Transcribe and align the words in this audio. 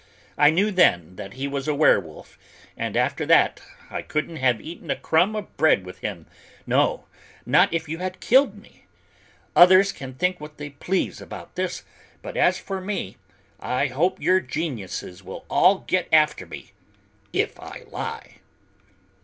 I 0.35 0.49
knew 0.49 0.71
then 0.71 1.15
that 1.17 1.33
he 1.33 1.47
was 1.47 1.67
a 1.67 1.75
werewolf, 1.75 2.39
and 2.75 2.97
after 2.97 3.23
that, 3.27 3.61
I 3.91 4.01
couldn't 4.01 4.37
have 4.37 4.59
eaten 4.59 4.89
a 4.89 4.95
crumb 4.95 5.35
of 5.35 5.55
bread 5.57 5.85
with 5.85 5.99
him, 5.99 6.25
no, 6.65 7.05
not 7.45 7.71
if 7.71 7.87
you 7.87 7.99
had 7.99 8.19
killed 8.19 8.57
me. 8.57 8.85
Others 9.55 9.91
can 9.91 10.15
think 10.15 10.41
what 10.41 10.57
they 10.57 10.71
please 10.71 11.21
about 11.21 11.53
this, 11.53 11.83
but 12.23 12.35
as 12.35 12.57
for 12.57 12.81
me, 12.81 13.17
I 13.59 13.85
hope 13.89 14.19
your 14.19 14.39
geniuses 14.39 15.21
will 15.21 15.45
all 15.51 15.81
get 15.87 16.07
after 16.11 16.47
me 16.47 16.71
if 17.31 17.59
I 17.59 17.83
lie." 17.91 18.37